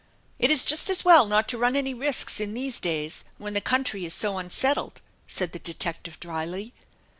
"It 0.39 0.49
is 0.49 0.65
just 0.65 0.89
as 0.89 1.05
well 1.05 1.27
not 1.27 1.47
to 1.49 1.59
run 1.59 1.75
any 1.75 1.93
risks 1.93 2.39
in 2.39 2.55
these 2.55 2.79
days 2.79 3.23
when 3.37 3.53
the 3.53 3.61
country 3.61 4.03
is 4.03 4.15
so 4.15 4.39
unsettled," 4.39 4.99
said 5.27 5.51
the 5.51 5.59
detective 5.59 6.19
dryly. 6.19 6.73